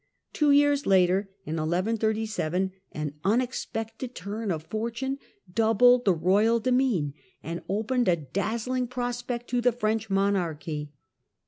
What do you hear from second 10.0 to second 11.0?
monarchy.